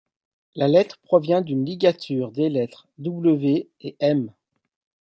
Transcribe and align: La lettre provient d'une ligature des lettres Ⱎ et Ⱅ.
La 0.55 0.67
lettre 0.67 0.97
provient 1.03 1.41
d'une 1.41 1.63
ligature 1.63 2.31
des 2.31 2.49
lettres 2.49 2.87
Ⱎ 2.99 3.67
et 3.81 3.95
Ⱅ. 4.01 4.31